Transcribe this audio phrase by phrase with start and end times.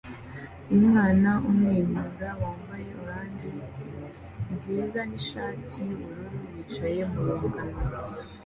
[0.75, 3.49] Umwana umwenyura wambaye orange
[4.53, 7.77] nziza nishati yubururu yicaye murungano